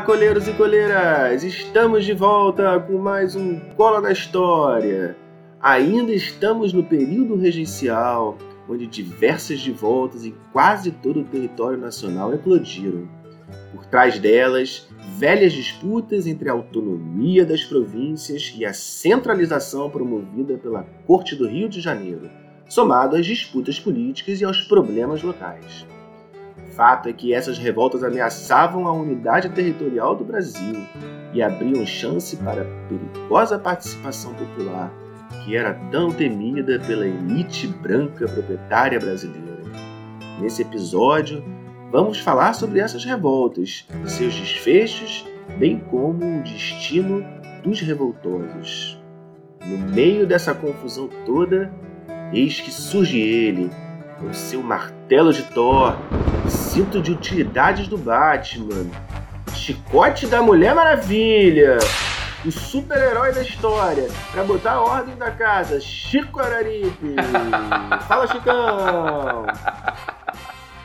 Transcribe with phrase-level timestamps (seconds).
[0.06, 1.44] coleiros e coleiras!
[1.44, 5.14] Estamos de volta com mais um Cola na História.
[5.60, 13.06] Ainda estamos no período regencial, onde diversas revoltas em quase todo o território nacional eclodiram.
[13.72, 14.88] Por trás delas,
[15.18, 21.68] velhas disputas entre a autonomia das províncias e a centralização promovida pela Corte do Rio
[21.68, 22.30] de Janeiro,
[22.70, 25.86] somado às disputas políticas e aos problemas locais.
[26.70, 30.86] Fato é que essas revoltas ameaçavam a unidade territorial do Brasil
[31.34, 34.90] e abriam chance para a perigosa participação popular
[35.44, 39.62] que era tão temida pela elite branca proprietária brasileira.
[40.40, 41.44] Nesse episódio,
[41.90, 45.26] vamos falar sobre essas revoltas, seus desfechos,
[45.58, 47.24] bem como o destino
[47.62, 49.00] dos revoltosos.
[49.64, 51.72] No meio dessa confusão toda,
[52.32, 53.70] eis que surge ele,
[54.18, 55.96] com seu martelo de Thor,
[56.48, 58.86] cinto de utilidades do Batman,
[59.54, 61.78] chicote da Mulher Maravilha,
[62.44, 67.16] o super-herói da história, pra botar a ordem da casa, Chico Araripe.
[68.06, 69.46] Fala, Chicão!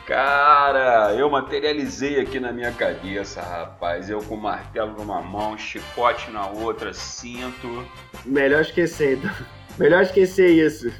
[0.06, 4.08] Cara, eu materializei aqui na minha cabeça, rapaz.
[4.08, 7.84] Eu com martelo numa mão, chicote na outra, cinto.
[8.24, 9.30] Melhor esquecer, então.
[9.76, 10.92] Melhor esquecer isso.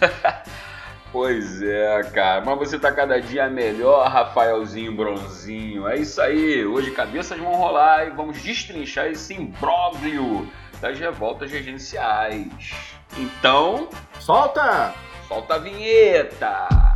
[1.12, 2.44] pois é, cara.
[2.44, 5.88] Mas você tá cada dia melhor, Rafaelzinho Bronzinho.
[5.88, 6.64] É isso aí.
[6.64, 10.48] Hoje cabeças vão rolar e vamos destrinchar esse imbróglio
[10.80, 12.74] das revoltas regenciais.
[13.16, 13.88] Então.
[14.18, 14.94] Solta!
[15.26, 16.87] Solta a vinheta!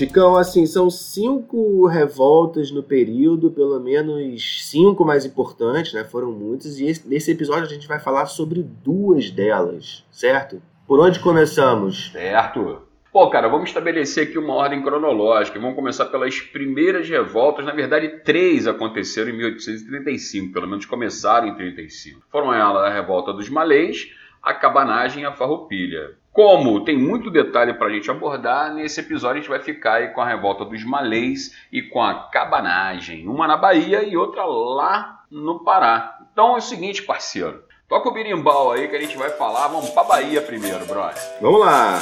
[0.00, 6.04] Chicão, assim, são cinco revoltas no período, pelo menos cinco mais importantes, né?
[6.04, 10.62] Foram muitas, e esse, nesse episódio a gente vai falar sobre duas delas, certo?
[10.86, 12.10] Por onde começamos?
[12.12, 12.80] Certo.
[13.12, 15.60] Pô, cara, vamos estabelecer aqui uma ordem cronológica.
[15.60, 17.66] Vamos começar pelas primeiras revoltas.
[17.66, 22.22] Na verdade, três aconteceram em 1835, pelo menos começaram em 35.
[22.30, 24.10] Foram elas a revolta dos malês,
[24.42, 26.18] a cabanagem e a farroupilha.
[26.32, 30.08] Como tem muito detalhe para a gente abordar, nesse episódio a gente vai ficar aí
[30.08, 35.24] com a revolta dos malês e com a cabanagem, uma na Bahia e outra lá
[35.30, 36.18] no Pará.
[36.32, 39.90] Então é o seguinte, parceiro, toca o birimbau aí que a gente vai falar, vamos
[39.90, 41.20] para Bahia primeiro, brother.
[41.40, 41.98] Vamos lá!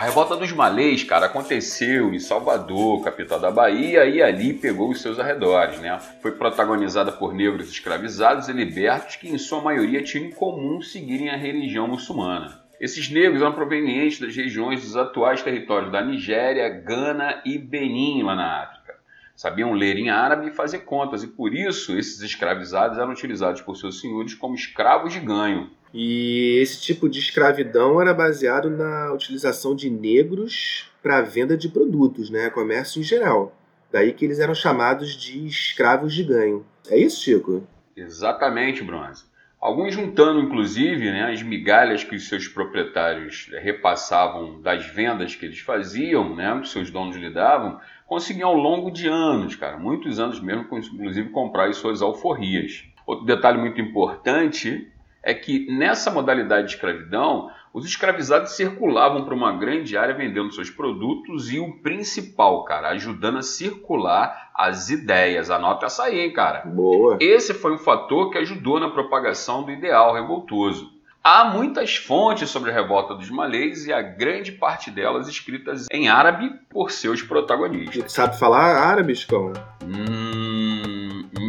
[0.00, 5.02] A revolta dos malês, cara, aconteceu em Salvador, capital da Bahia, e ali pegou os
[5.02, 5.98] seus arredores, né?
[6.22, 11.28] Foi protagonizada por negros escravizados e libertos que, em sua maioria, tinham em comum seguirem
[11.28, 12.62] a religião muçulmana.
[12.80, 18.34] Esses negros eram provenientes das regiões dos atuais territórios da Nigéria, Gana e Benin, lá
[18.34, 18.94] na África.
[19.36, 23.76] Sabiam ler em árabe e fazer contas, e por isso esses escravizados eram utilizados por
[23.76, 25.68] seus senhores como escravos de ganho.
[25.92, 31.68] E esse tipo de escravidão era baseado na utilização de negros para a venda de
[31.68, 32.48] produtos, né?
[32.50, 33.56] Comércio em geral.
[33.92, 36.64] Daí que eles eram chamados de escravos de ganho.
[36.88, 37.66] É isso, Chico?
[37.96, 39.24] Exatamente, Bronze.
[39.60, 45.58] Alguns juntando, inclusive, né, as migalhas que os seus proprietários repassavam das vendas que eles
[45.58, 50.40] faziam, né, que seus donos lhe davam, conseguiam ao longo de anos, cara, muitos anos
[50.40, 52.84] mesmo, inclusive comprar as suas alforrias.
[53.06, 54.90] Outro detalhe muito importante
[55.22, 60.70] é que nessa modalidade de escravidão, os escravizados circulavam para uma grande área vendendo seus
[60.70, 65.50] produtos e o principal, cara, ajudando a circular as ideias.
[65.50, 66.62] Anota essa aí, hein, cara.
[66.66, 67.18] Boa.
[67.20, 71.00] Esse foi um fator que ajudou na propagação do ideal revoltoso.
[71.22, 76.08] Há muitas fontes sobre a revolta dos malês e a grande parte delas escritas em
[76.08, 78.10] árabe por seus protagonistas.
[78.10, 79.52] Sabe falar árabe, Chicão?
[79.84, 80.39] Hum,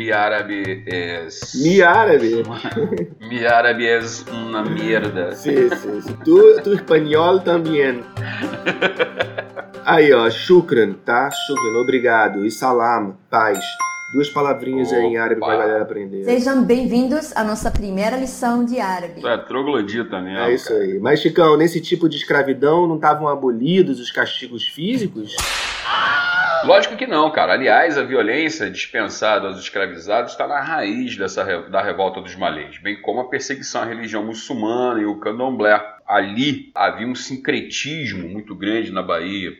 [0.01, 1.27] mi árabe é...
[1.55, 2.43] Mi árabe?
[3.19, 3.99] mi árabe é
[4.31, 5.33] uma merda.
[5.35, 6.01] Sim, sim.
[6.01, 6.17] sim.
[6.25, 8.03] Tu, tu espanhol também.
[9.85, 11.29] Aí, ó, shukran, tá?
[11.29, 12.45] Shukran, obrigado.
[12.45, 13.59] E salam, paz.
[14.13, 14.97] Duas palavrinhas Opa.
[14.97, 16.25] aí em árabe pra galera aprender.
[16.25, 19.25] Sejam bem-vindos à nossa primeira lição de árabe.
[19.25, 20.39] É troglodita mesmo.
[20.39, 20.81] É isso cara.
[20.81, 20.99] aí.
[20.99, 25.35] Mas, Chicão, nesse tipo de escravidão não estavam abolidos os castigos físicos?
[26.63, 27.53] Lógico que não, cara.
[27.53, 33.01] Aliás, a violência dispensada aos escravizados está na raiz dessa, da revolta dos malês, bem
[33.01, 35.81] como a perseguição à religião muçulmana e o candomblé.
[36.05, 39.51] Ali havia um sincretismo muito grande na Bahia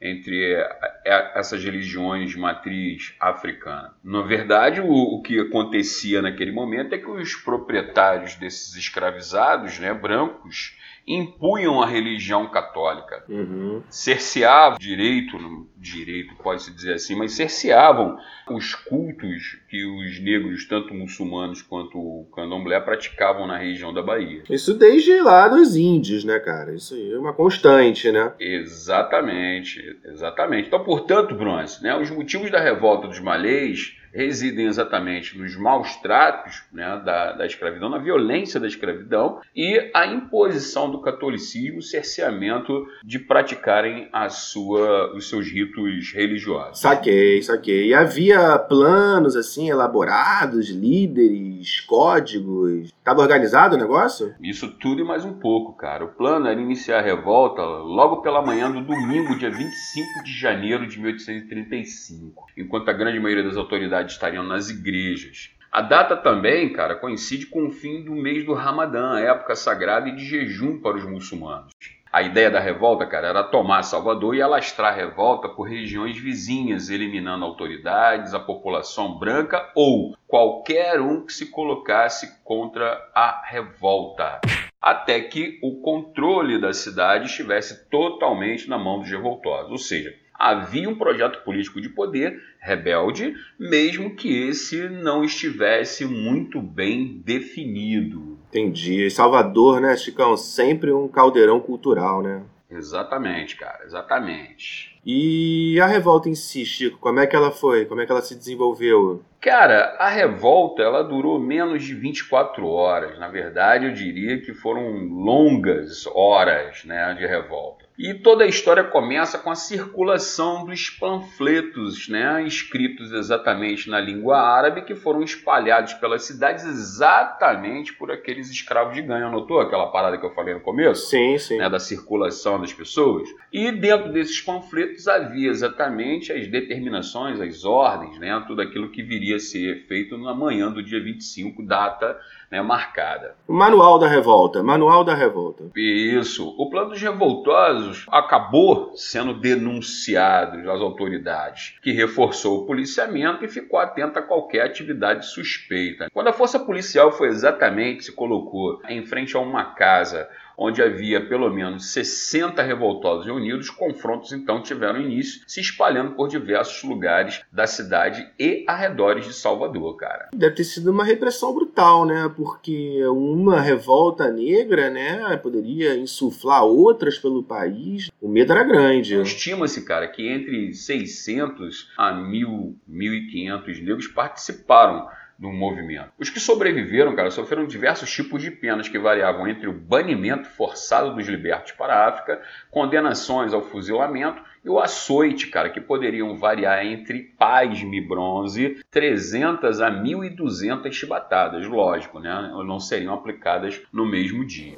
[0.00, 3.94] entre eh, eh, essas religiões de matriz africana.
[4.02, 10.74] Na verdade, o que acontecia naquele momento é que os proprietários desses escravizados, né, brancos,
[11.06, 13.82] impunham a religião católica, Uhum.
[13.88, 15.36] cerceavam direito,
[15.76, 18.16] direito pode-se dizer assim, mas cerceavam
[18.50, 24.42] os cultos que os negros, tanto muçulmanos quanto o candomblé, praticavam na região da Bahia.
[24.50, 26.74] Isso desde lá dos índios, né, cara?
[26.74, 28.32] Isso aí é uma constante, né?
[28.38, 30.66] Exatamente, exatamente.
[30.68, 36.62] Então, portanto, Bronze, né, os motivos da revolta dos malês residem exatamente nos maus tratos
[36.72, 42.86] né, da, da escravidão, na violência da escravidão e a imposição do catolicismo, o cerceamento
[43.04, 46.80] de praticarem a sua, os seus ritos religiosos.
[46.80, 47.88] Saquei, saquei.
[47.88, 52.92] E havia planos, assim, elaborados, líderes, códigos.
[53.10, 54.36] Tava organizado o negócio?
[54.40, 56.04] Isso tudo e mais um pouco, cara.
[56.04, 60.86] O plano era iniciar a revolta logo pela manhã do domingo, dia 25 de janeiro
[60.86, 65.50] de 1835, enquanto a grande maioria das autoridades estariam nas igrejas.
[65.72, 70.14] A data também, cara, coincide com o fim do mês do Ramadã, época sagrada e
[70.14, 71.72] de jejum para os muçulmanos.
[72.12, 76.90] A ideia da revolta, cara, era tomar Salvador e alastrar a revolta por regiões vizinhas,
[76.90, 84.40] eliminando autoridades, a população branca ou qualquer um que se colocasse contra a revolta.
[84.82, 89.70] Até que o controle da cidade estivesse totalmente na mão dos revoltosos.
[89.70, 96.60] Ou seja, havia um projeto político de poder rebelde, mesmo que esse não estivesse muito
[96.60, 98.29] bem definido.
[98.50, 99.06] Entendi.
[99.06, 100.36] E Salvador, né, Chicão?
[100.36, 102.42] Sempre um caldeirão cultural, né?
[102.68, 104.99] Exatamente, cara, exatamente.
[105.04, 107.86] E a revolta em si, Chico, como é que ela foi?
[107.86, 109.22] Como é que ela se desenvolveu?
[109.40, 113.18] Cara, a revolta ela durou menos de 24 horas.
[113.18, 117.80] Na verdade, eu diria que foram longas horas né, de revolta.
[118.02, 124.38] E toda a história começa com a circulação dos panfletos, né, escritos exatamente na língua
[124.40, 129.26] árabe, que foram espalhados pelas cidades exatamente por aqueles escravos de ganho.
[129.26, 131.10] Anotou aquela parada que eu falei no começo?
[131.10, 131.58] Sim, sim.
[131.58, 133.28] né, da circulação das pessoas.
[133.52, 139.36] E dentro desses panfletos havia exatamente as determinações, as ordens, né, tudo aquilo que viria
[139.36, 142.18] a ser feito na manhã do dia 25, data
[142.50, 143.36] né, marcada.
[143.46, 144.62] O manual da revolta.
[144.62, 145.70] Manual da revolta.
[145.76, 146.48] Isso.
[146.58, 153.78] O plano dos revoltosos acabou sendo denunciado às autoridades, que reforçou o policiamento e ficou
[153.78, 156.08] atento a qualquer atividade suspeita.
[156.12, 160.28] Quando a força policial foi exatamente, se colocou em frente a uma casa
[160.60, 166.82] onde havia pelo menos 60 revoltosos reunidos, confrontos então tiveram início, se espalhando por diversos
[166.84, 170.28] lugares da cidade e arredores de Salvador, cara.
[170.34, 172.30] Deve ter sido uma repressão brutal, né?
[172.36, 178.10] Porque uma revolta negra, né, poderia insuflar outras pelo país.
[178.20, 179.14] O medo era grande.
[179.14, 185.08] Estima-se, cara, que entre 600 a 1.000, 1.500 negros participaram
[185.40, 186.12] do movimento.
[186.18, 191.14] Os que sobreviveram, cara, sofreram diversos tipos de penas que variavam entre o banimento forçado
[191.14, 196.84] dos libertos para a África, condenações ao fuzilamento e o açoite, cara, que poderiam variar
[196.84, 202.52] entre pasme bronze 300 a 1.200 chibatadas, lógico, né?
[202.66, 204.76] Não seriam aplicadas no mesmo dia.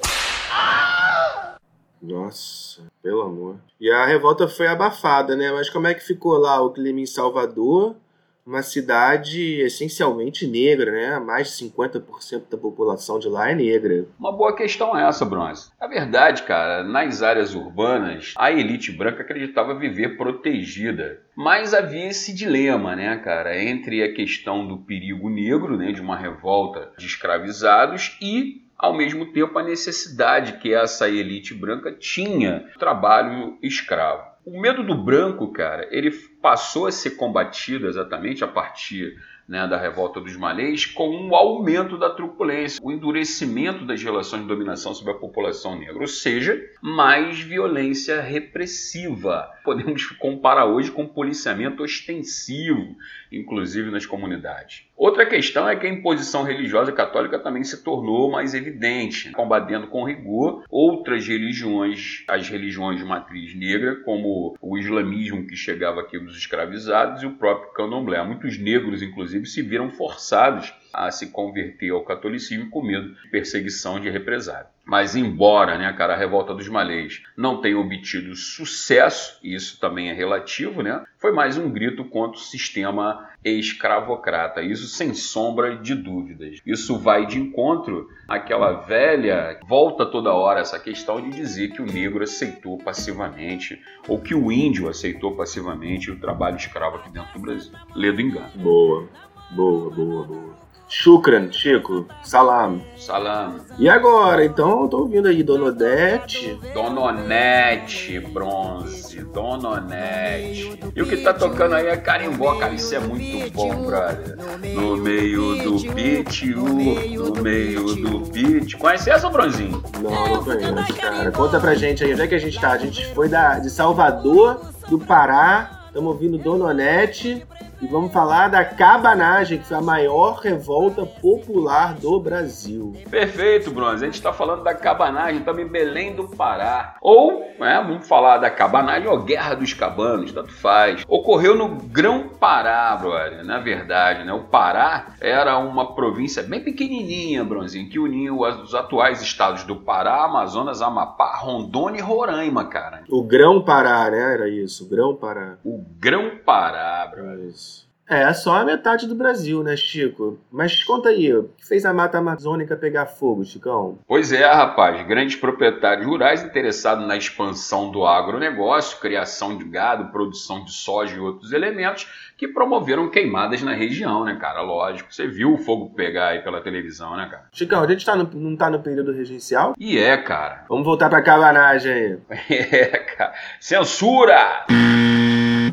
[2.00, 3.56] Nossa, pelo amor.
[3.80, 5.50] E a revolta foi abafada, né?
[5.50, 7.96] Mas como é que ficou lá o clima em Salvador?
[8.44, 11.18] Uma cidade essencialmente negra, né?
[11.20, 14.06] Mais de 50% da população de lá é negra.
[14.18, 15.70] Uma boa questão é essa, Bronze.
[15.80, 21.20] Na verdade, cara, nas áreas urbanas, a elite branca acreditava viver protegida.
[21.36, 26.16] Mas havia esse dilema, né, cara, entre a questão do perigo negro, né, de uma
[26.16, 32.78] revolta de escravizados e ao mesmo tempo a necessidade que essa elite branca tinha do
[32.80, 34.31] trabalho escravo.
[34.44, 39.16] O medo do branco, cara, ele passou a ser combatido exatamente a partir
[39.52, 44.48] né, da revolta dos malês com um aumento da truculência, o endurecimento das relações de
[44.48, 49.46] dominação sobre a população negra, ou seja, mais violência repressiva.
[49.62, 52.96] Podemos comparar hoje com policiamento ostensivo,
[53.30, 54.86] inclusive nas comunidades.
[54.96, 60.04] Outra questão é que a imposição religiosa católica também se tornou mais evidente, combatendo com
[60.04, 66.36] rigor outras religiões, as religiões de matriz negra, como o islamismo que chegava aqui dos
[66.36, 68.22] escravizados e o próprio candomblé.
[68.22, 73.98] Muitos negros, inclusive, se viram forçados a se converter ao catolicismo com medo de perseguição
[73.98, 74.66] de represália.
[74.84, 80.10] Mas embora, né, cara, a revolta dos malês não tenha obtido sucesso, e isso também
[80.10, 84.60] é relativo, né, foi mais um grito contra o sistema escravocrata.
[84.60, 86.60] Isso sem sombra de dúvidas.
[86.66, 91.86] Isso vai de encontro àquela velha, volta toda hora essa questão de dizer que o
[91.86, 97.40] negro aceitou passivamente, ou que o índio aceitou passivamente o trabalho escravo aqui dentro do
[97.40, 97.72] Brasil.
[97.94, 98.50] Lê do engano.
[98.56, 99.08] Boa,
[99.54, 100.52] boa, boa, boa.
[100.92, 102.06] Shukran, Chico.
[102.22, 102.82] Salam.
[102.98, 103.60] Salam.
[103.78, 104.44] E agora?
[104.44, 106.60] Então, eu tô ouvindo aí Dona Odete.
[106.74, 109.24] Dona Onete, bronze.
[109.24, 110.78] Dona Onete.
[110.94, 112.74] E o que tá tocando aí é carimbó, cara.
[112.74, 114.36] Isso é muito bom, brother.
[114.74, 118.76] No meio do beat, no meio do beat.
[118.76, 119.82] Conhece essa, bronzinho?
[119.98, 121.32] Não, não conheço, cara.
[121.32, 122.72] Conta pra gente aí, onde é que a gente tá?
[122.72, 125.84] A gente foi da, de Salvador, do Pará.
[125.86, 127.46] Estamos ouvindo Dona Onete
[127.82, 132.92] e vamos falar da cabanagem, que foi a maior revolta popular do Brasil.
[133.10, 134.04] Perfeito, Bronze.
[134.04, 136.96] A gente está falando da cabanagem, em Belém do Pará.
[137.00, 141.04] Ou, né, vamos falar da cabanagem ou Guerra dos Cabanos, tanto faz.
[141.08, 143.44] Ocorreu no Grão-Pará, brother.
[143.44, 144.32] Na verdade, né?
[144.32, 150.24] O Pará era uma província bem pequenininha, Bronzinho, que unia os atuais estados do Pará,
[150.24, 153.02] Amazonas, Amapá, Rondônia e Roraima, cara.
[153.10, 154.34] O Grão-Pará, né?
[154.34, 155.56] Era isso, o Grão-Pará.
[155.64, 157.48] O Grão-Pará, brother.
[157.48, 157.71] Isso.
[158.12, 160.38] É, só a metade do Brasil, né, Chico?
[160.52, 163.98] Mas conta aí, o que fez a Mata Amazônica pegar fogo, Chicão?
[164.06, 165.06] Pois é, rapaz.
[165.06, 171.20] Grandes proprietários rurais interessados na expansão do agronegócio, criação de gado, produção de soja e
[171.20, 174.60] outros elementos, que promoveram queimadas na região, né, cara?
[174.60, 175.12] Lógico.
[175.12, 177.46] Você viu o fogo pegar aí pela televisão, né, cara?
[177.50, 179.72] Chicão, a gente tá no, não tá no período regencial?
[179.78, 180.66] E é, cara.
[180.68, 182.18] Vamos voltar pra cabanagem aí.
[182.72, 183.32] É, cara.
[183.58, 184.66] Censura!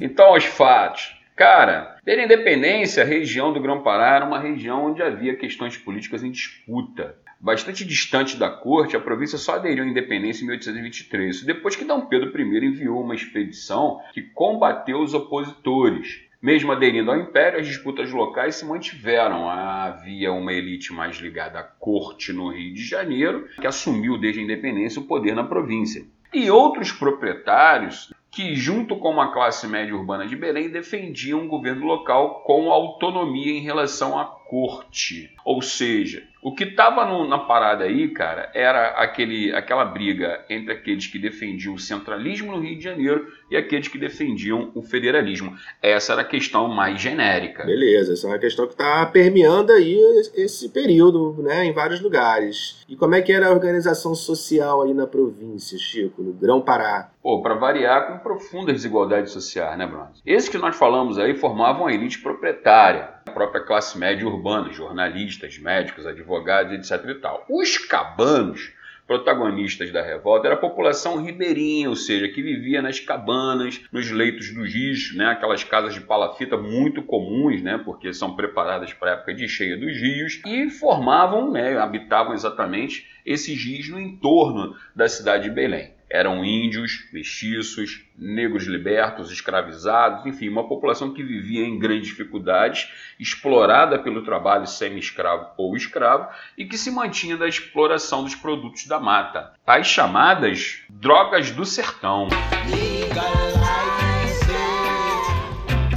[0.02, 1.19] Então, aos fatos.
[1.40, 6.30] Cara, ter independência, a região do Grão-Pará era uma região onde havia questões políticas em
[6.30, 7.16] disputa.
[7.40, 11.94] Bastante distante da corte, a província só aderiu à independência em 1823, depois que D.
[12.10, 16.20] Pedro I enviou uma expedição que combateu os opositores.
[16.42, 19.50] Mesmo aderindo ao Império, as disputas locais se mantiveram.
[19.50, 24.44] Havia uma elite mais ligada à corte no Rio de Janeiro, que assumiu desde a
[24.44, 26.06] independência o poder na província.
[26.34, 31.86] E outros proprietários que, junto com uma classe média urbana de Belém, defendiam um governo
[31.86, 35.30] local com autonomia em relação à corte.
[35.46, 41.06] Ou seja, o que estava na parada aí, cara, era aquele, aquela briga entre aqueles
[41.06, 45.56] que defendiam o centralismo no Rio de Janeiro e aqueles que defendiam o federalismo.
[45.82, 47.64] Essa era a questão mais genérica.
[47.64, 50.00] Beleza, essa é uma questão que está permeando aí
[50.34, 52.86] esse período, né, em vários lugares.
[52.88, 57.12] E como é que era a organização social aí na província, Chico, no Grão-Pará?
[57.22, 60.10] Pô, para variar, com profundas desigualdades sociais, né, Bruno?
[60.26, 65.58] Esses que nós falamos aí formavam a elite proprietária, a própria classe média urbana, jornalistas,
[65.58, 67.46] médicos, advogados, etc e tal.
[67.50, 68.72] Os cabanos,
[69.08, 74.54] protagonistas da revolta, era a população ribeirinha, ou seja, que vivia nas cabanas, nos leitos
[74.54, 79.14] dos rios, né, aquelas casas de palafita muito comuns, né, porque são preparadas para a
[79.16, 85.08] época de cheia dos rios, e formavam, né, habitavam exatamente esses rios no entorno da
[85.08, 91.78] cidade de Belém eram índios, mestiços, negros libertos, escravizados, enfim, uma população que vivia em
[91.78, 92.90] grandes dificuldades,
[93.20, 99.00] explorada pelo trabalho semi-escravo ou escravo e que se mantinha da exploração dos produtos da
[99.00, 102.28] mata, as chamadas drogas do sertão.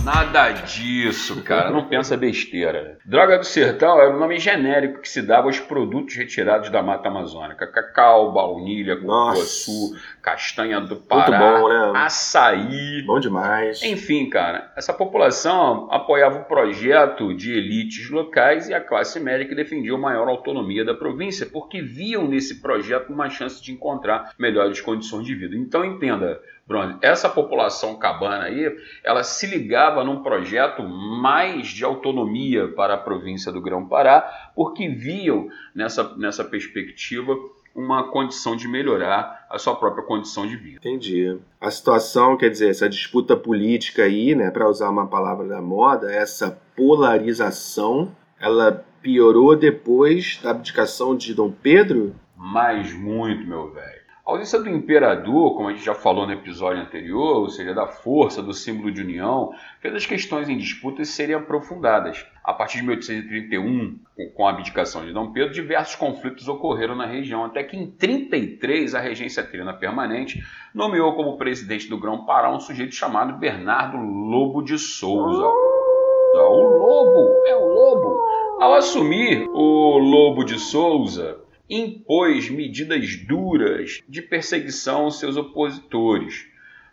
[0.05, 1.71] Nada disso, cara.
[1.71, 2.99] Não pensa besteira.
[3.05, 7.09] Droga do sertão era o nome genérico que se dava aos produtos retirados da mata
[7.09, 11.93] amazônica: cacau, baunilha, cupuaçu, castanha do Pará, bom, né?
[11.95, 13.03] açaí.
[13.07, 13.81] Bom demais.
[13.85, 19.55] Enfim, cara, essa população apoiava o projeto de elites locais e a classe média que
[19.55, 24.81] defendia a maior autonomia da província, porque viam nesse projeto uma chance de encontrar melhores
[24.81, 25.55] condições de vida.
[25.55, 26.99] Então entenda, Pronto.
[27.03, 33.51] Essa população cabana aí, ela se ligava num projeto mais de autonomia para a província
[33.51, 37.37] do Grão-Pará, porque viam nessa, nessa perspectiva
[37.75, 40.79] uma condição de melhorar a sua própria condição de vida.
[40.79, 41.39] Entendi.
[41.61, 46.13] A situação, quer dizer, essa disputa política aí, né, para usar uma palavra da moda,
[46.13, 52.15] essa polarização, ela piorou depois da abdicação de Dom Pedro?
[52.37, 54.02] Mas muito, meu velho.
[54.25, 57.89] A ausência do imperador, como a gente já falou no episódio anterior, ou seja, da
[57.89, 59.51] força do símbolo de união,
[59.81, 62.25] fez as questões em disputa serem aprofundadas.
[62.45, 63.99] A partir de 1831,
[64.37, 68.95] com a abdicação de Dom Pedro, diversos conflitos ocorreram na região, até que em 33
[68.95, 70.41] a regência trina permanente
[70.73, 75.47] nomeou como presidente do Grão-Pará um sujeito chamado Bernardo Lobo de Souza.
[75.47, 78.23] O Lobo, é o Lobo.
[78.61, 86.47] Ao assumir o Lobo de Souza, impôs medidas duras de perseguição aos seus opositores.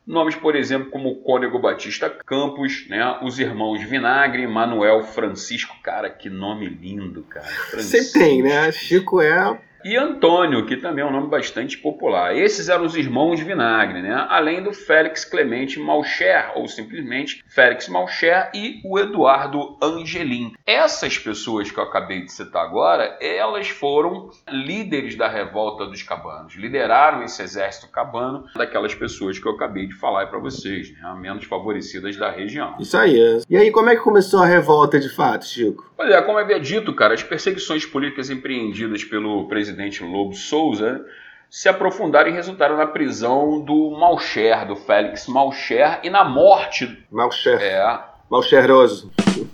[0.06, 3.20] Nomes, por exemplo, como Cônego Batista Campos, né?
[3.22, 5.76] os irmãos Vinagre, Manuel Francisco.
[5.84, 7.46] Cara, que nome lindo, cara.
[7.46, 8.14] Francisco.
[8.14, 8.72] Você tem, né?
[8.72, 12.36] Chico é e Antônio, que também é um nome bastante popular.
[12.36, 14.26] Esses eram os irmãos Vinagre, né?
[14.30, 20.54] além do Félix Clemente Malcher, ou simplesmente Félix Malcher, e o Eduardo Angelim.
[20.66, 26.56] Essas pessoas que eu acabei de citar agora, elas foram líderes da revolta dos cabanos,
[26.56, 31.18] lideraram esse exército cabano daquelas pessoas que eu acabei de falar para vocês, né?
[31.20, 32.76] menos favorecidas da região.
[32.80, 33.20] Isso aí.
[33.20, 33.40] É.
[33.50, 35.90] E aí, como é que começou a revolta de fato, Chico?
[35.96, 39.69] Pois é, como havia dito, cara, as perseguições políticas empreendidas pelo presidente
[40.02, 41.06] Lobo Souza
[41.50, 47.06] se aprofundaram e resultaram na prisão do Malcher, do Félix Malcher, e na morte.
[47.12, 47.60] Malcher.
[47.62, 48.00] É.
[48.30, 49.12] Malcheroso.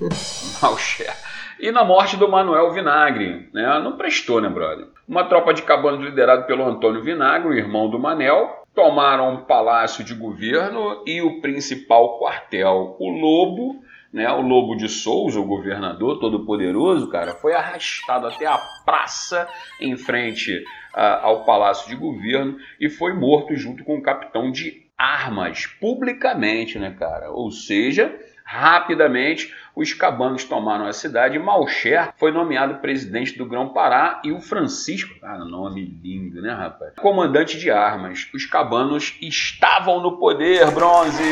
[0.62, 1.14] Malcher.
[1.60, 3.50] E na morte do Manuel Vinagre.
[3.54, 3.80] Né?
[3.80, 4.88] Não prestou, né, brother?
[5.08, 10.04] Uma tropa de cabanos liderada pelo Antônio Vinagre, o irmão do Manel, tomaram o palácio
[10.04, 12.98] de governo e o principal quartel.
[13.00, 13.82] O Lobo,
[14.16, 19.46] né, o Lobo de Souza, o governador todo-poderoso, cara, foi arrastado até a praça
[19.78, 20.58] em frente
[20.96, 26.80] uh, ao palácio de governo e foi morto junto com o capitão de armas, publicamente,
[26.80, 27.30] né, cara?
[27.30, 34.22] Ou seja, Rapidamente, os cabanos tomaram a cidade e Malcher foi nomeado presidente do Grão-Pará
[34.24, 36.94] e o Francisco, cara, nome lindo, né, rapaz?
[36.96, 38.30] Comandante de armas.
[38.34, 41.24] Os cabanos estavam no poder, Bronze!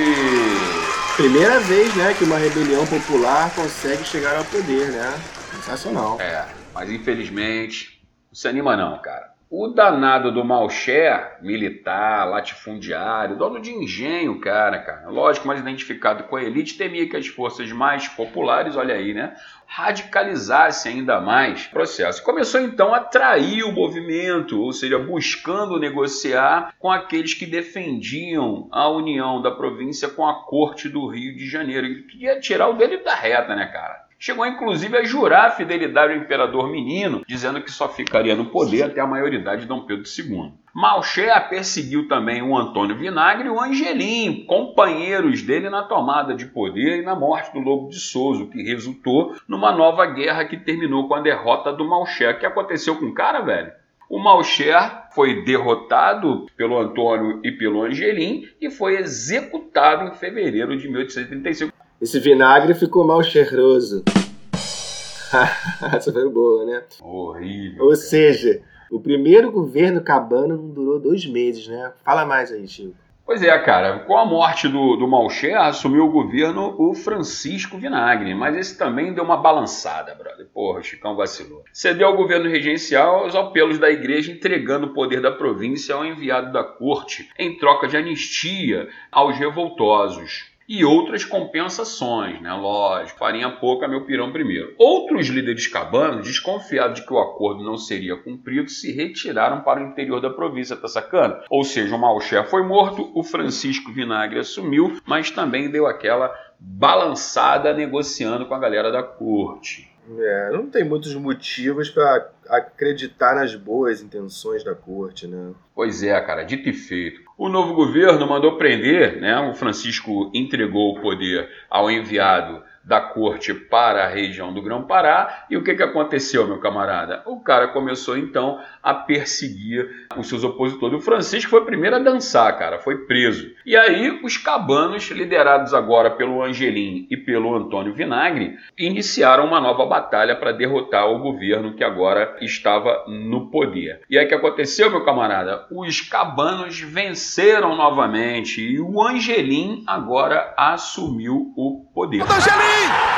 [1.16, 5.14] Primeira vez, né, que uma rebelião popular consegue chegar ao poder, né?
[5.52, 6.20] Sensacional.
[6.20, 9.33] É, mas infelizmente, não se anima não, cara.
[9.56, 16.36] O danado do Malcher, militar, latifundiário, dono de engenho, cara, cara, lógico, mais identificado com
[16.36, 19.36] a elite, temia que as forças mais populares, olha aí, né,
[19.68, 22.24] radicalizassem ainda mais o processo.
[22.24, 28.90] Começou então a trair o movimento, ou seja, buscando negociar com aqueles que defendiam a
[28.90, 31.86] união da província com a corte do Rio de Janeiro.
[31.86, 34.03] Ele queria tirar o dele da reta, né, cara?
[34.26, 38.84] Chegou inclusive a jurar a fidelidade ao imperador menino, dizendo que só ficaria no poder
[38.84, 40.54] até a maioridade de Dom Pedro II.
[40.74, 47.02] Malcher perseguiu também o Antônio Vinagre e o Angelim, companheiros dele na tomada de poder
[47.02, 51.06] e na morte do Lobo de Souza, o que resultou numa nova guerra que terminou
[51.10, 52.38] com a derrota do Malcher.
[52.38, 53.74] O que aconteceu com o cara, velho?
[54.10, 60.88] O Malcher foi derrotado pelo Antônio e pelo Angelim e foi executado em fevereiro de
[60.88, 61.83] 1835.
[62.04, 64.04] Esse vinagre ficou mal cheiroso.
[65.96, 66.84] Essa foi boa, né?
[67.02, 67.86] Horrível.
[67.86, 68.62] Ou seja,
[68.92, 71.94] o primeiro governo cabano não durou dois meses, né?
[72.04, 72.94] Fala mais aí, Chico.
[73.26, 74.00] Pois é, cara.
[74.00, 79.14] Com a morte do, do Malcher, assumiu o governo o Francisco Vinagre, mas esse também
[79.14, 80.46] deu uma balançada, brother.
[80.54, 81.64] Porra, o Chicão vacilou.
[81.72, 86.52] Cedeu ao governo regencial aos apelos da igreja, entregando o poder da província ao enviado
[86.52, 92.54] da corte, em troca de anistia aos revoltosos e outras compensações, né?
[92.54, 94.74] Lógico, farinha pouca, meu pirão primeiro.
[94.78, 99.88] Outros líderes cabanos, desconfiados de que o acordo não seria cumprido, se retiraram para o
[99.88, 101.38] interior da província, tá sacando?
[101.50, 107.74] Ou seja, o Malcher foi morto, o Francisco Vinagre assumiu, mas também deu aquela balançada
[107.74, 109.93] negociando com a galera da corte.
[110.20, 115.54] É, não tem muitos motivos para acreditar nas boas intenções da corte, né?
[115.74, 117.22] Pois é, cara, dito e feito.
[117.38, 119.40] O novo governo mandou prender, né?
[119.40, 125.46] O Francisco entregou o poder ao enviado da corte para a região do Grão-Pará.
[125.50, 127.24] E o que, que aconteceu, meu camarada?
[127.26, 130.98] O cara começou então a perseguir os seus opositores.
[130.98, 133.52] O Francisco foi o primeiro a dançar, cara, foi preso.
[133.66, 139.86] E aí os cabanos, liderados agora pelo Angelim e pelo Antônio Vinagre, iniciaram uma nova
[139.86, 144.02] batalha para derrotar o governo que agora estava no poder.
[144.10, 145.66] E aí o que aconteceu, meu camarada?
[145.72, 152.22] Os cabanos venceram novamente e o Angelim agora assumiu o poder.
[152.22, 153.14] Angelim!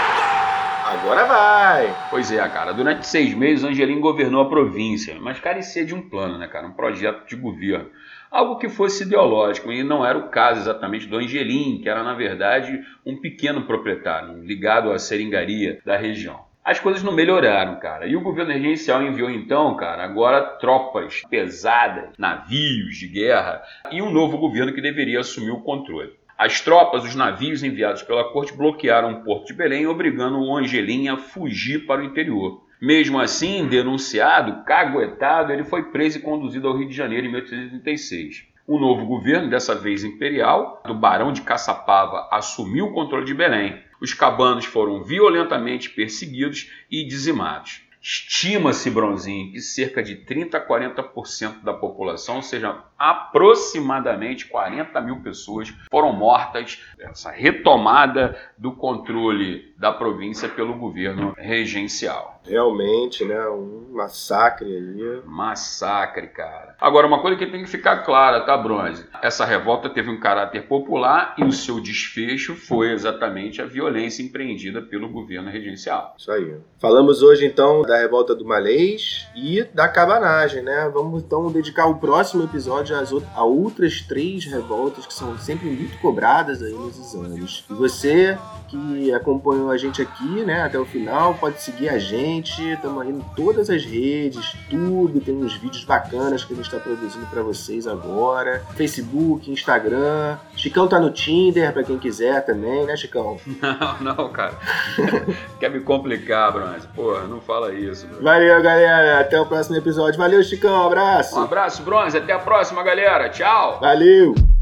[0.85, 1.95] Agora vai!
[2.09, 2.71] Pois é, cara.
[2.71, 6.67] Durante seis meses, Angelim governou a província, mas carecia de um plano, né, cara?
[6.67, 7.89] Um projeto de governo.
[8.29, 12.13] Algo que fosse ideológico, e não era o caso exatamente do Angelim, que era, na
[12.13, 16.43] verdade, um pequeno proprietário, ligado à seringaria da região.
[16.63, 18.07] As coisas não melhoraram, cara.
[18.07, 23.61] E o governo regencial enviou então, cara, agora tropas pesadas, navios de guerra
[23.91, 26.13] e um novo governo que deveria assumir o controle.
[26.37, 31.07] As tropas, os navios enviados pela corte bloquearam o porto de Belém, obrigando o Angelim
[31.07, 32.61] a fugir para o interior.
[32.81, 38.47] Mesmo assim, denunciado, caguetado, ele foi preso e conduzido ao Rio de Janeiro em 1836.
[38.67, 43.81] O novo governo, dessa vez imperial, do Barão de Caçapava, assumiu o controle de Belém.
[44.01, 47.84] Os cabanos foram violentamente perseguidos e dizimados.
[48.05, 55.21] Estima-se, Bronzinho, que cerca de 30 a 40% da população, ou seja, aproximadamente 40 mil
[55.21, 62.39] pessoas, foram mortas nessa retomada do controle da província pelo governo regencial.
[62.47, 63.47] Realmente, né?
[63.47, 65.21] Um massacre ali.
[65.25, 66.75] Massacre, cara.
[66.79, 69.03] Agora, uma coisa que tem que ficar clara, tá, Bronze?
[69.21, 74.79] Essa revolta teve um caráter popular e o seu desfecho foi exatamente a violência empreendida
[74.79, 76.13] pelo governo regencial.
[76.17, 76.55] Isso aí.
[76.79, 80.89] Falamos hoje, então, da revolta do Malês e da cabanagem, né?
[80.93, 85.67] Vamos, então, dedicar o próximo episódio às outras, a outras três revoltas que são sempre
[85.67, 87.63] muito cobradas aí nos exames.
[87.69, 92.61] E você que acompanhou a gente aqui, né, até o final, pode seguir a gente.
[92.73, 96.79] Estamos aí em todas as redes, tudo, tem uns vídeos bacanas que a gente está
[96.79, 98.63] produzindo para vocês agora.
[98.75, 100.37] Facebook, Instagram.
[100.55, 103.37] Chicão tá no Tinder, para quem quiser também, né, Chicão?
[103.61, 104.57] Não, não, cara.
[105.59, 106.87] Quer me complicar, Bronze?
[106.95, 107.84] Porra, não fala isso.
[107.85, 108.23] Bro.
[108.23, 109.19] Valeu, galera.
[109.19, 110.17] Até o próximo episódio.
[110.17, 110.83] Valeu, Chicão.
[110.83, 111.37] Um abraço.
[111.39, 112.17] Um abraço, Bronze.
[112.17, 113.29] Até a próxima, galera.
[113.29, 113.79] Tchau.
[113.79, 114.54] Valeu.